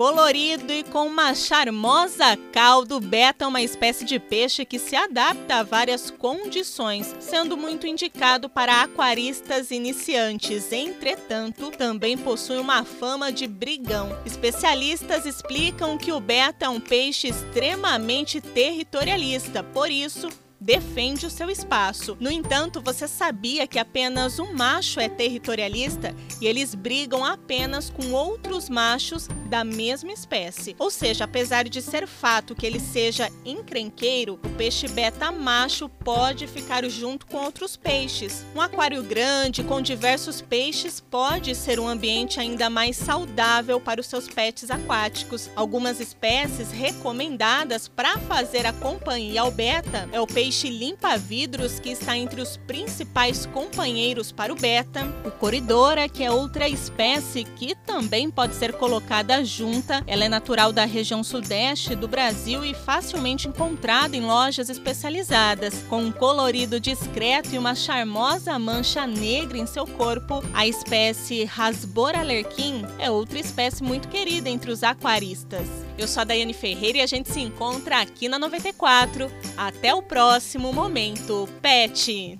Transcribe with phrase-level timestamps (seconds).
[0.00, 4.96] Colorido e com uma charmosa cauda, o beta é uma espécie de peixe que se
[4.96, 10.72] adapta a várias condições, sendo muito indicado para aquaristas iniciantes.
[10.72, 14.18] Entretanto, também possui uma fama de brigão.
[14.24, 20.30] Especialistas explicam que o beta é um peixe extremamente territorialista, por isso,
[20.60, 22.16] defende o seu espaço.
[22.20, 28.12] No entanto, você sabia que apenas um macho é territorialista e eles brigam apenas com
[28.12, 30.76] outros machos da mesma espécie.
[30.78, 36.46] Ou seja, apesar de ser fato que ele seja encrenqueiro, o peixe beta macho pode
[36.46, 38.44] ficar junto com outros peixes.
[38.54, 44.06] Um aquário grande com diversos peixes pode ser um ambiente ainda mais saudável para os
[44.06, 45.48] seus pets aquáticos.
[45.56, 51.90] Algumas espécies recomendadas para fazer a companhia ao beta é o peixe peixe limpa-vidros que
[51.90, 57.76] está entre os principais companheiros para o beta, o coridora, que é outra espécie que
[57.86, 60.02] também pode ser colocada junta.
[60.08, 65.84] Ela é natural da região sudeste do Brasil e facilmente encontrada em lojas especializadas.
[65.88, 72.22] Com um colorido discreto e uma charmosa mancha negra em seu corpo, a espécie Rasbora
[72.22, 75.68] lerquim é outra espécie muito querida entre os aquaristas.
[75.96, 79.30] Eu sou a Daiane Ferreira e a gente se encontra aqui na 94.
[79.56, 80.39] Até o próximo!
[80.40, 82.38] Próximo momento, Pet.